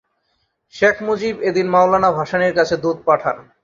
[0.73, 3.37] শেখ মুজিব এদিন মওলানা ভাসানীর কাছে দূত পাঠান।